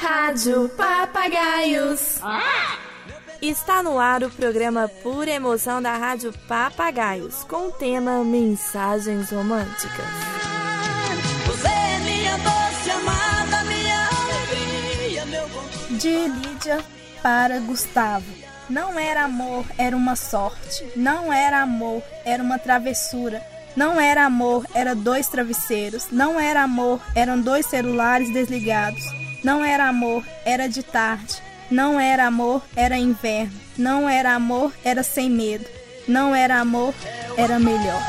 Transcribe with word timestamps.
Rádio 0.00 0.66
Papagaios. 0.78 2.18
Está 3.42 3.82
no 3.82 3.98
ar 3.98 4.22
o 4.22 4.30
programa 4.30 4.88
Pura 5.02 5.30
Emoção 5.30 5.82
da 5.82 5.94
Rádio 5.94 6.32
Papagaios, 6.48 7.44
com 7.44 7.68
o 7.68 7.72
tema 7.72 8.24
Mensagens 8.24 9.30
Românticas. 9.30 10.06
Você 11.46 11.68
é 11.68 11.98
minha 11.98 12.38
doce 12.38 12.90
amada, 12.90 13.64
minha 13.64 14.08
alegria, 14.08 15.26
meu. 15.26 15.46
De 15.98 16.28
Lídia 16.28 16.82
para 17.22 17.60
Gustavo. 17.60 18.32
Não 18.70 18.98
era 18.98 19.24
amor, 19.24 19.66
era 19.76 19.94
uma 19.94 20.16
sorte. 20.16 20.92
Não 20.96 21.30
era 21.30 21.60
amor, 21.60 22.02
era 22.24 22.42
uma 22.42 22.58
travessura. 22.58 23.42
Não 23.76 24.00
era 24.00 24.24
amor, 24.24 24.64
era 24.74 24.94
dois 24.94 25.28
travesseiros. 25.28 26.06
Não 26.10 26.40
era 26.40 26.62
amor, 26.62 27.02
eram 27.14 27.38
dois 27.38 27.66
celulares 27.66 28.32
desligados. 28.32 29.19
Não 29.42 29.64
era 29.64 29.88
amor, 29.88 30.22
era 30.44 30.68
de 30.68 30.82
tarde. 30.82 31.42
Não 31.70 31.98
era 31.98 32.26
amor, 32.26 32.62
era 32.76 32.98
inverno. 32.98 33.52
Não 33.78 34.08
era 34.08 34.34
amor, 34.34 34.72
era 34.84 35.02
sem 35.02 35.30
medo. 35.30 35.64
Não 36.06 36.34
era 36.34 36.58
amor, 36.60 36.92
era 37.36 37.58
melhor. 37.58 38.02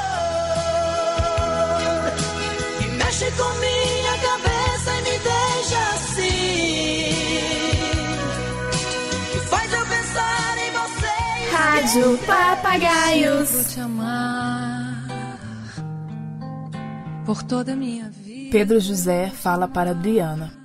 Que 2.80 2.88
mexe 2.88 3.31
com 3.31 3.49
minha 3.59 4.17
cabeça 4.17 4.91
e 4.98 5.02
me 5.03 5.20
deixa 5.20 5.80
assim. 5.94 7.12
Que 9.31 9.39
faz 9.48 9.73
eu 9.73 9.86
pensar 9.86 10.58
em 10.58 10.72
você. 10.72 11.55
Rádio 11.55 12.17
Papagaios. 12.25 13.73
te 13.73 13.80
amar 13.80 14.91
por 17.25 17.44
toda 17.44 17.73
a 17.73 17.75
minha 17.75 18.09
vida. 18.09 18.50
Pedro 18.52 18.80
José 18.80 19.30
fala 19.30 19.67
para 19.67 19.91
Adriana: 19.91 20.60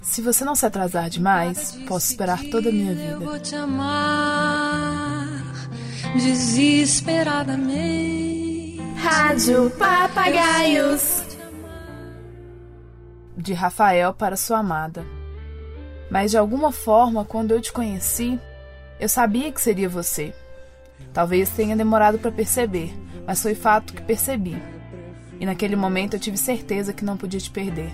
Se 0.00 0.22
você 0.22 0.44
não 0.44 0.54
se 0.54 0.64
atrasar 0.64 1.10
demais, 1.10 1.72
posso 1.86 2.10
esperar 2.10 2.40
toda 2.50 2.70
a 2.70 2.72
minha 2.72 2.92
Eu 2.92 3.18
vida. 3.18 3.30
vou 3.30 3.38
te 3.38 3.54
amar 3.54 5.26
desesperadamente. 6.14 8.78
Rádio 8.96 9.70
Papagaios. 9.72 11.22
De 13.36 13.52
Rafael 13.52 14.14
para 14.14 14.36
sua 14.36 14.58
amada. 14.58 15.04
Mas 16.10 16.30
de 16.30 16.38
alguma 16.38 16.72
forma, 16.72 17.24
quando 17.24 17.52
eu 17.52 17.60
te 17.60 17.72
conheci, 17.72 18.40
eu 18.98 19.08
sabia 19.08 19.52
que 19.52 19.60
seria 19.60 19.88
você. 19.88 20.34
Talvez 21.12 21.50
tenha 21.50 21.76
demorado 21.76 22.18
para 22.18 22.32
perceber, 22.32 22.92
mas 23.26 23.42
foi 23.42 23.54
fato 23.54 23.92
que 23.92 24.02
percebi. 24.02 24.60
E 25.40 25.46
naquele 25.46 25.76
momento 25.76 26.14
eu 26.14 26.20
tive 26.20 26.36
certeza 26.36 26.92
que 26.92 27.04
não 27.04 27.16
podia 27.16 27.40
te 27.40 27.50
perder. 27.50 27.90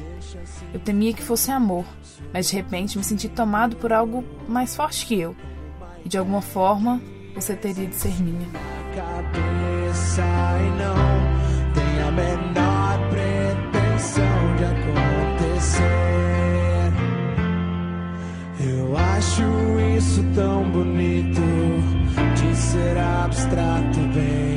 Eu 0.73 0.81
temia 0.81 1.13
que 1.13 1.23
fosse 1.23 1.51
amor, 1.51 1.85
mas 2.33 2.49
de 2.49 2.57
repente 2.57 2.97
me 2.97 3.05
senti 3.05 3.29
tomado 3.29 3.77
por 3.77 3.93
algo 3.93 4.25
mais 4.49 4.75
forte 4.75 5.07
que 5.07 5.19
eu. 5.19 5.37
E 6.05 6.09
de 6.09 6.19
alguma 6.19 6.41
forma, 6.41 7.01
você 7.35 7.55
teria 7.55 7.87
de 7.87 7.95
ser 7.95 8.21
minha. 8.23 8.49
acho 19.25 19.97
isso 19.97 20.23
tão 20.35 20.71
bonito 20.71 21.41
de 22.35 22.57
ser 22.57 22.99
abstrato, 22.99 23.99
baby. 24.15 24.54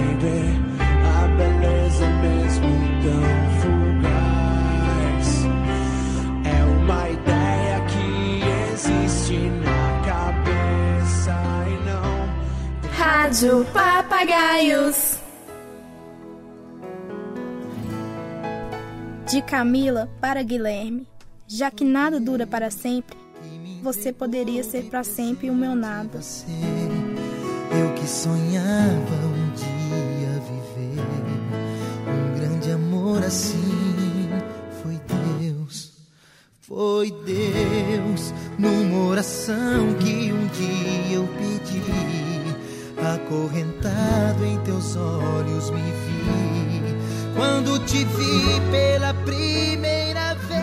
Rádio 13.10 13.66
Papagaios. 13.72 15.18
De 19.26 19.42
Camila 19.42 20.10
para 20.20 20.44
Guilherme. 20.44 21.08
Já 21.48 21.72
que 21.72 21.86
nada 21.86 22.20
dura 22.20 22.46
para 22.46 22.70
sempre, 22.70 23.18
você 23.82 24.12
poderia 24.12 24.62
ser 24.62 24.90
para 24.90 25.06
sempre 25.06 25.50
o 25.50 25.56
meu 25.56 25.74
nada. 25.74 26.22
você. 26.22 26.48
Eu 27.80 27.94
que 27.94 28.06
sonhava 28.06 29.16
um 29.26 29.52
dia 29.54 30.42
viver 30.76 31.02
um 32.10 32.38
grande 32.38 32.72
amor 32.72 33.24
assim. 33.24 34.30
Foi 34.84 35.00
Deus, 35.40 35.94
foi 36.60 37.12
Deus, 37.26 38.34
numa 38.60 39.08
oração 39.08 39.94
que 39.94 40.34
um 40.34 40.48
dia 40.48 41.16
eu 41.16 41.28
pedi. 41.38 42.37
Acorrentado 43.00 44.44
em 44.44 44.60
teus 44.64 44.96
olhos 44.96 45.70
me 45.70 45.82
vi. 45.82 47.36
Quando 47.36 47.78
te 47.86 48.04
vi 48.04 48.62
pela 48.72 49.14
primeira 49.14 50.34
vez. 50.34 50.58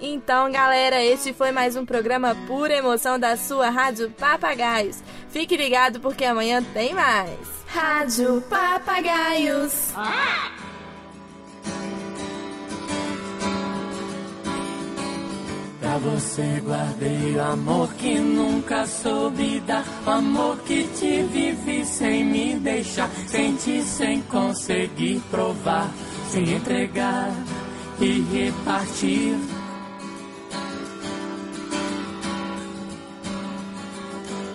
Então, 0.00 0.52
galera, 0.52 1.02
este 1.02 1.32
foi 1.32 1.50
mais 1.50 1.76
um 1.76 1.86
programa 1.86 2.36
Pura 2.46 2.74
Emoção 2.74 3.18
da 3.18 3.36
sua 3.36 3.70
Rádio 3.70 4.10
Papagaios. 4.10 4.98
Fique 5.30 5.56
ligado 5.56 5.98
porque 6.00 6.24
amanhã 6.24 6.62
tem 6.74 6.92
mais. 6.92 7.38
Rádio 7.66 8.42
Papagaios. 8.42 9.92
Pra 15.92 15.98
você 15.98 16.58
guardei 16.64 17.36
o 17.36 17.42
amor 17.42 17.92
que 17.92 18.18
nunca 18.18 18.86
soube 18.86 19.60
dar. 19.60 19.84
O 20.06 20.10
amor 20.10 20.56
que 20.60 20.84
te 20.84 21.22
vivi 21.24 21.84
sem 21.84 22.24
me 22.24 22.54
deixar. 22.54 23.10
Senti 23.26 23.82
sem 23.82 24.22
conseguir 24.22 25.20
provar. 25.30 25.92
Sem 26.30 26.54
entregar 26.54 27.30
e 28.00 28.22
repartir. 28.22 29.36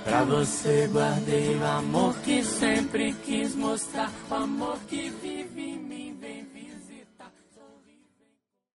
Pra 0.05 0.23
você 0.23 0.89
guardei 0.91 1.55
o 1.55 1.67
amor 1.67 2.15
que 2.23 2.43
sempre 2.43 3.13
quis 3.23 3.53
mostrar. 3.53 4.11
O 4.31 4.33
amor 4.33 4.79
que 4.87 5.13
vi. 5.21 5.36